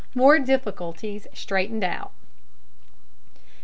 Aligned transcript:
MORE 0.15 0.39
DIFFICULTIES 0.39 1.27
STRAIGHTENED 1.31 1.83
OUT. 1.83 2.11